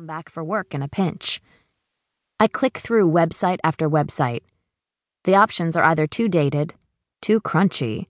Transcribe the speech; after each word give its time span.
come 0.00 0.06
back 0.06 0.30
for 0.30 0.42
work 0.42 0.74
in 0.74 0.80
a 0.80 0.88
pinch. 0.88 1.42
I 2.38 2.48
click 2.48 2.78
through 2.78 3.10
website 3.10 3.58
after 3.62 3.86
website. 3.86 4.40
The 5.24 5.34
options 5.34 5.76
are 5.76 5.84
either 5.84 6.06
too 6.06 6.26
dated, 6.26 6.72
too 7.20 7.38
crunchy, 7.38 8.06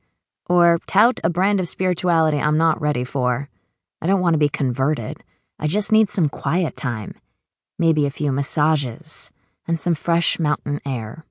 or 0.49 0.79
tout 0.87 1.19
a 1.25 1.31
brand 1.31 1.59
of 1.59 1.67
spirituality 1.67 2.39
I'm 2.39 2.57
not 2.57 2.81
ready 2.81 3.03
for. 3.03 3.49
I 4.01 4.07
don't 4.07 4.21
want 4.21 4.35
to 4.35 4.39
be 4.39 4.49
converted. 4.49 5.25
I 5.59 5.67
just 5.67 5.91
need 5.91 6.09
some 6.09 6.29
quiet 6.29 6.77
time, 6.77 7.17
maybe 7.77 8.07
a 8.07 8.11
few 8.11 8.31
massages, 8.31 9.33
and 9.67 9.81
some 9.81 9.97
fresh 9.97 10.39
mountain 10.39 10.81
air. 10.87 11.25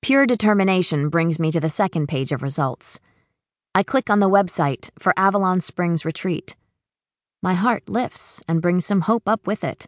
Pure 0.00 0.26
determination 0.26 1.08
brings 1.08 1.40
me 1.40 1.50
to 1.50 1.58
the 1.58 1.68
second 1.68 2.06
page 2.06 2.30
of 2.30 2.44
results. 2.44 3.00
I 3.74 3.82
click 3.82 4.10
on 4.10 4.20
the 4.20 4.30
website 4.30 4.90
for 4.96 5.12
Avalon 5.16 5.60
Springs 5.60 6.04
Retreat. 6.04 6.54
My 7.44 7.52
heart 7.52 7.90
lifts 7.90 8.42
and 8.48 8.62
brings 8.62 8.86
some 8.86 9.02
hope 9.02 9.28
up 9.28 9.46
with 9.46 9.64
it. 9.64 9.86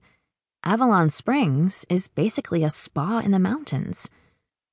Avalon 0.63 1.09
Springs 1.09 1.87
is 1.89 2.07
basically 2.07 2.63
a 2.63 2.69
spa 2.69 3.21
in 3.21 3.31
the 3.31 3.39
mountains. 3.39 4.11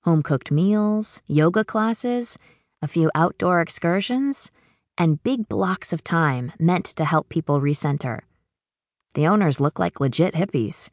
Home 0.04 0.22
cooked 0.22 0.52
meals, 0.52 1.22
yoga 1.26 1.64
classes, 1.64 2.38
a 2.82 2.90
few 2.90 3.10
outdoor 3.16 3.62
excursions, 3.62 4.52
and 4.98 5.24
big 5.24 5.48
blocks 5.48 5.94
of 5.94 6.04
time 6.04 6.52
meant 6.60 6.84
to 6.98 7.06
help 7.06 7.30
people 7.30 7.62
recenter. 7.62 8.20
The 9.14 9.28
owners 9.28 9.62
look 9.62 9.80
like 9.80 10.02
legit 10.02 10.34
hippies. 10.34 10.90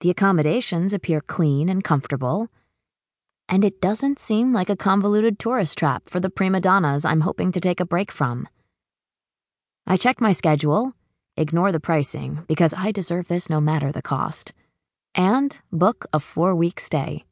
The 0.00 0.10
accommodations 0.10 0.92
appear 0.92 1.20
clean 1.20 1.68
and 1.68 1.84
comfortable. 1.84 2.48
And 3.48 3.64
it 3.64 3.80
doesn't 3.80 4.18
seem 4.18 4.52
like 4.52 4.70
a 4.70 4.74
convoluted 4.74 5.38
tourist 5.38 5.78
trap 5.78 6.08
for 6.08 6.18
the 6.18 6.30
prima 6.30 6.60
donnas 6.60 7.04
I'm 7.04 7.20
hoping 7.20 7.52
to 7.52 7.60
take 7.60 7.78
a 7.78 7.86
break 7.86 8.10
from. 8.10 8.48
I 9.86 9.96
check 9.96 10.20
my 10.20 10.32
schedule, 10.32 10.94
ignore 11.36 11.72
the 11.72 11.80
pricing 11.80 12.44
because 12.48 12.74
I 12.74 12.92
deserve 12.92 13.28
this 13.28 13.48
no 13.48 13.60
matter 13.60 13.92
the 13.92 14.02
cost, 14.02 14.52
and 15.14 15.56
book 15.72 16.06
a 16.12 16.20
four 16.20 16.54
week 16.54 16.80
stay. 16.80 17.24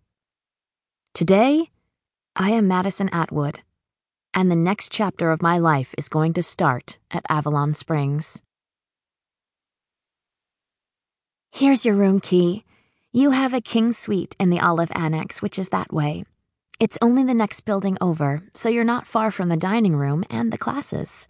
Today, 1.14 1.70
I 2.36 2.50
am 2.50 2.68
Madison 2.68 3.08
Atwood, 3.12 3.60
and 4.32 4.50
the 4.50 4.56
next 4.56 4.92
chapter 4.92 5.30
of 5.30 5.42
my 5.42 5.58
life 5.58 5.94
is 5.98 6.08
going 6.08 6.32
to 6.34 6.42
start 6.42 6.98
at 7.10 7.24
Avalon 7.28 7.74
Springs. 7.74 8.42
Here's 11.52 11.84
your 11.84 11.96
room 11.96 12.20
key. 12.20 12.64
You 13.12 13.32
have 13.32 13.52
a 13.52 13.60
king 13.60 13.92
suite 13.92 14.36
in 14.38 14.50
the 14.50 14.60
Olive 14.60 14.92
Annex, 14.94 15.42
which 15.42 15.58
is 15.58 15.70
that 15.70 15.92
way. 15.92 16.24
It's 16.78 16.98
only 17.02 17.24
the 17.24 17.34
next 17.34 17.62
building 17.62 17.98
over, 18.00 18.42
so 18.54 18.68
you're 18.68 18.84
not 18.84 19.06
far 19.06 19.30
from 19.30 19.48
the 19.48 19.56
dining 19.56 19.96
room 19.96 20.24
and 20.30 20.52
the 20.52 20.58
classes. 20.58 21.26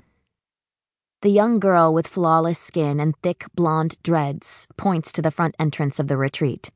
The 1.23 1.29
young 1.29 1.61
girl 1.61 1.93
with 1.93 2.07
flawless 2.07 2.59
skin 2.59 2.99
and 2.99 3.15
thick 3.19 3.45
blonde 3.55 4.03
dreads 4.03 4.67
points 4.79 5.13
to 5.13 5.21
the 5.21 5.31
front 5.31 5.55
entrance 5.59 6.01
of 6.01 6.09
the 6.09 6.17
retreat. 6.17 6.71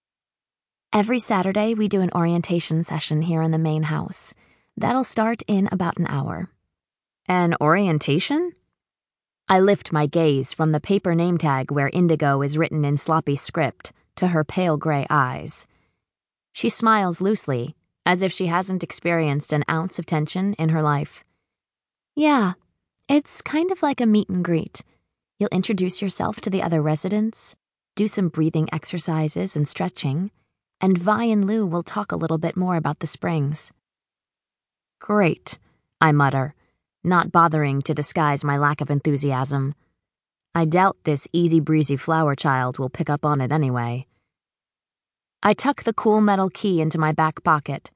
Every 0.93 1.19
Saturday, 1.19 1.73
we 1.73 1.89
do 1.89 2.03
an 2.03 2.11
orientation 2.15 2.85
session 2.85 3.23
here 3.23 3.41
in 3.41 3.53
the 3.53 3.59
main 3.59 3.85
house. 3.85 4.35
That'll 4.77 5.03
start 5.03 5.43
in 5.47 5.71
about 5.73 5.97
an 5.97 6.07
hour. 6.09 6.51
An 7.27 7.57
orientation? 7.59 8.53
I 9.49 9.61
lift 9.61 9.93
my 9.93 10.07
gaze 10.07 10.53
from 10.53 10.73
the 10.73 10.81
paper 10.81 11.15
name 11.15 11.39
tag 11.39 11.71
where 11.71 11.89
indigo 11.95 12.43
is 12.43 12.59
written 12.59 12.85
in 12.85 12.99
sloppy 12.99 13.37
script 13.37 13.93
to 14.17 14.29
her 14.29 14.45
pale 14.45 14.77
gray 14.77 15.07
eyes. 15.09 15.67
She 16.53 16.69
smiles 16.69 17.23
loosely, 17.23 17.77
as 18.05 18.21
if 18.21 18.31
she 18.31 18.49
hasn't 18.49 18.85
experienced 18.85 19.55
an 19.55 19.65
ounce 19.71 19.99
of 19.99 20.05
tension 20.05 20.53
in 20.55 20.69
her 20.69 20.83
life. 20.83 21.25
Yeah, 22.15 22.53
it's 23.09 23.43
kind 23.43 23.71
of 23.71 23.83
like 23.83 24.01
a 24.01 24.07
meet 24.07 24.29
and 24.29 24.45
greet. 24.45 24.83
You'll 25.39 25.49
introduce 25.51 26.01
yourself 26.01 26.41
to 26.43 26.51
the 26.51 26.63
other 26.63 26.83
residents, 26.83 27.57
do 27.97 28.09
some 28.09 28.29
breathing 28.29 28.69
exercises 28.73 29.57
and 29.57 29.69
stretching, 29.69 30.31
and 30.81 30.97
Vi 30.97 31.25
and 31.25 31.47
Lou 31.47 31.67
will 31.67 31.83
talk 31.83 32.13
a 32.13 32.17
little 32.17 32.39
bit 32.39 32.57
more 32.57 32.77
about 32.77 33.01
the 33.01 33.07
springs. 33.07 33.73
Great, 35.01 35.59
I 36.01 36.13
mutter 36.13 36.55
not 37.05 37.31
bothering 37.31 37.83
to 37.83 37.95
disguise 37.95 38.43
my 38.43 38.57
lack 38.57 38.81
of 38.81 38.91
enthusiasm. 38.91 39.75
I 40.55 40.65
doubt 40.65 40.97
this 41.05 41.29
easy 41.33 41.61
breezy 41.61 41.97
flower 41.97 42.35
child 42.35 42.79
will 42.79 42.89
pick 42.89 43.11
up 43.11 43.27
on 43.27 43.43
it 43.43 43.53
anyway. 43.53 44.07
I 45.43 45.53
tuck 45.53 45.83
the 45.83 45.93
cool 45.93 46.23
metal 46.23 46.49
key 46.49 46.81
into 46.81 46.99
my 46.99 47.13
back 47.13 47.45
pocket, 47.45 47.91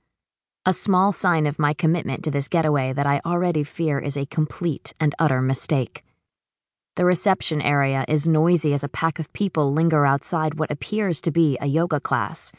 a 0.68 0.72
small 0.74 1.12
sign 1.12 1.46
of 1.46 1.58
my 1.58 1.72
commitment 1.72 2.22
to 2.22 2.30
this 2.30 2.46
getaway 2.46 2.92
that 2.92 3.06
I 3.06 3.22
already 3.24 3.64
fear 3.64 3.98
is 3.98 4.18
a 4.18 4.26
complete 4.26 4.92
and 5.00 5.14
utter 5.18 5.40
mistake. 5.40 6.02
The 6.96 7.06
reception 7.06 7.62
area 7.62 8.04
is 8.06 8.28
noisy 8.28 8.74
as 8.74 8.84
a 8.84 8.88
pack 8.90 9.18
of 9.18 9.32
people 9.32 9.72
linger 9.72 10.04
outside 10.04 10.58
what 10.58 10.70
appears 10.70 11.22
to 11.22 11.30
be 11.30 11.56
a 11.58 11.66
yoga 11.66 12.00
class. 12.00 12.52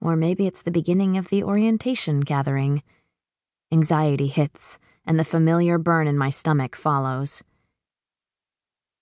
Or 0.00 0.14
maybe 0.14 0.46
it's 0.46 0.62
the 0.62 0.70
beginning 0.70 1.16
of 1.16 1.30
the 1.30 1.42
orientation 1.42 2.20
gathering. 2.20 2.84
Anxiety 3.72 4.28
hits 4.28 4.78
and 5.04 5.18
the 5.18 5.24
familiar 5.24 5.78
burn 5.78 6.06
in 6.06 6.16
my 6.16 6.30
stomach 6.30 6.76
follows. 6.76 7.42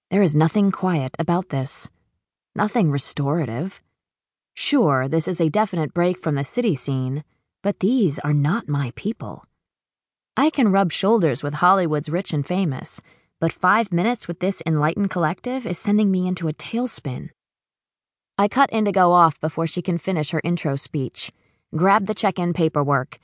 There 0.08 0.22
is 0.22 0.34
nothing 0.34 0.70
quiet 0.70 1.14
about 1.18 1.50
this, 1.50 1.90
nothing 2.54 2.90
restorative. 2.90 3.82
Sure, 4.54 5.08
this 5.08 5.28
is 5.28 5.42
a 5.42 5.50
definite 5.50 5.92
break 5.92 6.18
from 6.18 6.36
the 6.36 6.44
city 6.44 6.74
scene, 6.74 7.22
but 7.62 7.80
these 7.80 8.18
are 8.20 8.32
not 8.34 8.68
my 8.68 8.92
people. 8.96 9.44
I 10.36 10.50
can 10.50 10.72
rub 10.72 10.92
shoulders 10.92 11.42
with 11.42 11.54
Hollywood's 11.54 12.08
rich 12.08 12.32
and 12.32 12.46
famous, 12.46 13.02
but 13.40 13.52
five 13.52 13.92
minutes 13.92 14.28
with 14.28 14.40
this 14.40 14.62
enlightened 14.66 15.10
collective 15.10 15.66
is 15.66 15.78
sending 15.78 16.10
me 16.10 16.26
into 16.26 16.48
a 16.48 16.52
tailspin. 16.52 17.30
I 18.38 18.48
cut 18.48 18.72
Indigo 18.72 19.10
off 19.10 19.40
before 19.40 19.66
she 19.66 19.82
can 19.82 19.98
finish 19.98 20.30
her 20.30 20.40
intro 20.44 20.76
speech, 20.76 21.30
grab 21.74 22.06
the 22.06 22.14
check 22.14 22.38
in 22.38 22.52
paperwork, 22.52 23.18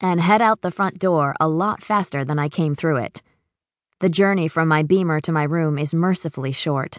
and 0.00 0.20
head 0.20 0.42
out 0.42 0.62
the 0.62 0.70
front 0.70 0.98
door 0.98 1.34
a 1.38 1.48
lot 1.48 1.82
faster 1.82 2.24
than 2.24 2.38
I 2.38 2.48
came 2.48 2.74
through 2.74 2.96
it. 2.96 3.22
The 4.00 4.08
journey 4.08 4.48
from 4.48 4.68
my 4.68 4.82
beamer 4.82 5.20
to 5.22 5.32
my 5.32 5.44
room 5.44 5.78
is 5.78 5.94
mercifully 5.94 6.52
short, 6.52 6.98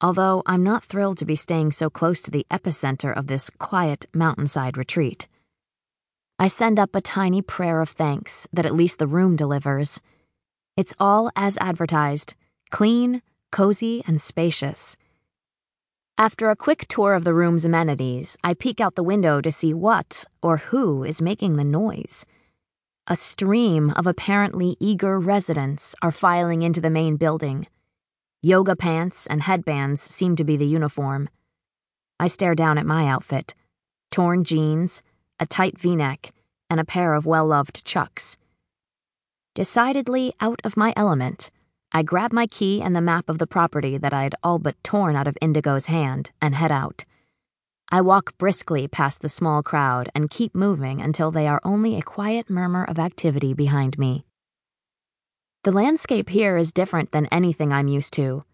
although 0.00 0.42
I'm 0.46 0.62
not 0.62 0.84
thrilled 0.84 1.18
to 1.18 1.26
be 1.26 1.36
staying 1.36 1.72
so 1.72 1.90
close 1.90 2.20
to 2.22 2.30
the 2.30 2.46
epicenter 2.50 3.14
of 3.14 3.26
this 3.26 3.50
quiet 3.50 4.06
mountainside 4.14 4.76
retreat. 4.76 5.28
I 6.40 6.46
send 6.46 6.78
up 6.78 6.94
a 6.94 7.02
tiny 7.02 7.42
prayer 7.42 7.82
of 7.82 7.90
thanks 7.90 8.48
that 8.50 8.64
at 8.64 8.74
least 8.74 8.98
the 8.98 9.06
room 9.06 9.36
delivers. 9.36 10.00
It's 10.74 10.94
all 10.98 11.30
as 11.36 11.58
advertised 11.58 12.34
clean, 12.70 13.20
cozy, 13.52 14.02
and 14.06 14.18
spacious. 14.18 14.96
After 16.16 16.48
a 16.48 16.56
quick 16.56 16.86
tour 16.88 17.12
of 17.12 17.24
the 17.24 17.34
room's 17.34 17.66
amenities, 17.66 18.38
I 18.42 18.54
peek 18.54 18.80
out 18.80 18.94
the 18.94 19.02
window 19.02 19.42
to 19.42 19.52
see 19.52 19.74
what 19.74 20.24
or 20.42 20.56
who 20.56 21.04
is 21.04 21.20
making 21.20 21.54
the 21.58 21.64
noise. 21.64 22.24
A 23.06 23.16
stream 23.16 23.90
of 23.90 24.06
apparently 24.06 24.78
eager 24.80 25.20
residents 25.20 25.94
are 26.00 26.10
filing 26.10 26.62
into 26.62 26.80
the 26.80 26.88
main 26.88 27.16
building. 27.18 27.66
Yoga 28.40 28.76
pants 28.76 29.26
and 29.26 29.42
headbands 29.42 30.00
seem 30.00 30.36
to 30.36 30.44
be 30.44 30.56
the 30.56 30.66
uniform. 30.66 31.28
I 32.18 32.28
stare 32.28 32.54
down 32.54 32.78
at 32.78 32.86
my 32.86 33.06
outfit 33.08 33.52
torn 34.10 34.42
jeans, 34.42 35.02
a 35.40 35.46
tight 35.46 35.78
v 35.78 35.96
neck, 35.96 36.30
and 36.68 36.78
a 36.78 36.84
pair 36.84 37.14
of 37.14 37.26
well 37.26 37.46
loved 37.46 37.84
chucks. 37.84 38.36
Decidedly 39.54 40.34
out 40.40 40.60
of 40.62 40.76
my 40.76 40.92
element. 40.96 41.50
I 41.92 42.04
grab 42.04 42.32
my 42.32 42.46
key 42.46 42.80
and 42.80 42.94
the 42.94 43.00
map 43.00 43.28
of 43.28 43.38
the 43.38 43.48
property 43.48 43.98
that 43.98 44.14
I'd 44.14 44.36
all 44.44 44.60
but 44.60 44.80
torn 44.84 45.16
out 45.16 45.26
of 45.26 45.36
Indigo's 45.40 45.86
hand 45.86 46.30
and 46.40 46.54
head 46.54 46.70
out. 46.70 47.04
I 47.88 48.00
walk 48.00 48.38
briskly 48.38 48.86
past 48.86 49.20
the 49.20 49.28
small 49.28 49.64
crowd 49.64 50.08
and 50.14 50.30
keep 50.30 50.54
moving 50.54 51.00
until 51.00 51.32
they 51.32 51.48
are 51.48 51.60
only 51.64 51.96
a 51.96 52.02
quiet 52.02 52.48
murmur 52.48 52.84
of 52.84 53.00
activity 53.00 53.52
behind 53.54 53.98
me. 53.98 54.22
The 55.64 55.72
landscape 55.72 56.28
here 56.28 56.56
is 56.56 56.70
different 56.70 57.10
than 57.10 57.26
anything 57.26 57.72
I'm 57.72 57.88
used 57.88 58.12
to. 58.14 58.44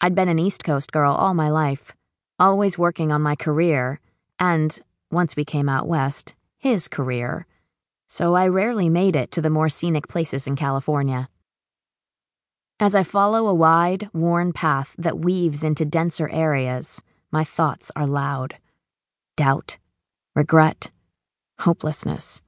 I'd 0.00 0.16
been 0.16 0.28
an 0.28 0.40
East 0.40 0.64
Coast 0.64 0.90
girl 0.90 1.14
all 1.14 1.34
my 1.34 1.48
life, 1.48 1.94
always 2.40 2.76
working 2.76 3.12
on 3.12 3.22
my 3.22 3.36
career, 3.36 4.00
and, 4.40 4.78
once 5.10 5.36
we 5.36 5.44
came 5.44 5.68
out 5.68 5.86
west, 5.86 6.34
his 6.58 6.88
career. 6.88 7.46
So 8.06 8.34
I 8.34 8.48
rarely 8.48 8.88
made 8.88 9.16
it 9.16 9.30
to 9.32 9.40
the 9.40 9.50
more 9.50 9.68
scenic 9.68 10.08
places 10.08 10.46
in 10.46 10.56
California. 10.56 11.28
As 12.78 12.94
I 12.94 13.02
follow 13.02 13.46
a 13.46 13.54
wide, 13.54 14.10
worn 14.12 14.52
path 14.52 14.94
that 14.98 15.18
weaves 15.18 15.64
into 15.64 15.84
denser 15.84 16.28
areas, 16.28 17.02
my 17.30 17.42
thoughts 17.42 17.90
are 17.96 18.06
loud. 18.06 18.56
Doubt, 19.36 19.78
regret, 20.34 20.90
hopelessness. 21.60 22.42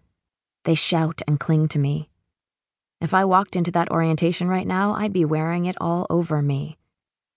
They 0.64 0.75
shout 0.75 1.22
and 1.26 1.40
cling 1.40 1.69
to 1.69 1.78
me. 1.78 2.11
If 3.00 3.14
I 3.14 3.25
walked 3.25 3.56
into 3.56 3.70
that 3.72 3.90
orientation 3.90 4.49
right 4.49 4.66
now, 4.66 4.93
I'd 4.93 5.12
be 5.12 5.25
wearing 5.25 5.66
it 5.66 5.76
all 5.81 6.06
over 6.11 6.43
me. 6.43 6.76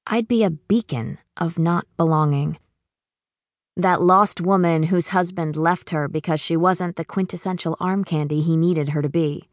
I'd 0.08 0.28
be 0.28 0.44
a 0.44 0.50
beacon 0.50 1.20
of 1.38 1.60
not 1.60 1.86
belonging. 1.96 2.58
That 3.82 4.00
lost 4.00 4.40
woman 4.40 4.84
whose 4.84 5.08
husband 5.08 5.56
left 5.56 5.90
her 5.90 6.08
because 6.08 6.40
she 6.40 6.56
wasn't 6.56 6.98
the 6.98 7.04
quintessential 7.04 7.76
arm 7.80 8.04
candy 8.04 8.42
he 8.42 8.56
needed 8.56 8.90
her 8.90 9.02
to 9.02 9.10
be. 9.10 9.50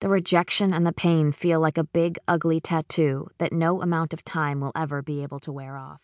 The 0.00 0.08
rejection 0.08 0.72
and 0.72 0.86
the 0.86 0.92
pain 0.94 1.32
feel 1.32 1.60
like 1.60 1.76
a 1.76 1.84
big, 1.84 2.18
ugly 2.26 2.60
tattoo 2.60 3.28
that 3.36 3.52
no 3.52 3.82
amount 3.82 4.14
of 4.14 4.24
time 4.24 4.62
will 4.62 4.72
ever 4.74 5.02
be 5.02 5.22
able 5.22 5.38
to 5.40 5.52
wear 5.52 5.76
off. 5.76 6.00